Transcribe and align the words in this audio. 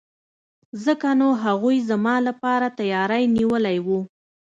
ځکه 0.85 1.09
نو 1.19 1.27
هغوی 1.43 1.77
زما 1.89 2.15
لپاره 2.27 2.67
تیاری 2.79 3.23
نیولی 3.35 3.77
وو. 3.85 3.99